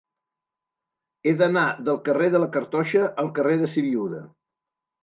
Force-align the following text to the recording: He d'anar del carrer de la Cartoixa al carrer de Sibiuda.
He 1.27 1.33
d'anar 1.41 1.67
del 1.91 2.01
carrer 2.09 2.33
de 2.37 2.43
la 2.45 2.51
Cartoixa 2.57 3.07
al 3.27 3.33
carrer 3.39 3.61
de 3.65 3.73
Sibiuda. 3.77 4.27